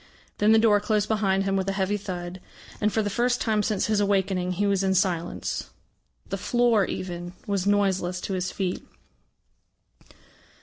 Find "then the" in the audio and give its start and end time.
0.39-0.57